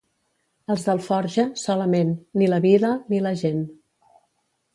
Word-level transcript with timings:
Els 0.75 0.85
d'Alforja, 0.87 1.45
solament, 1.63 2.15
ni 2.43 2.49
la 2.55 2.59
vila 2.65 2.91
ni 3.13 3.21
la 3.27 3.35
gent. 3.45 3.63